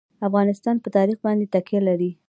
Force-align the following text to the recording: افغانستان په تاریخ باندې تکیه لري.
افغانستان 0.27 0.75
په 0.83 0.89
تاریخ 0.97 1.17
باندې 1.25 1.45
تکیه 1.53 1.81
لري. 1.87 2.11